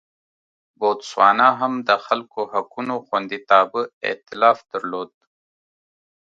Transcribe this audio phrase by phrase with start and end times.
[0.79, 5.11] بوتسوانا هم د خلکو حقونو خوندیتابه اېتلاف درلود.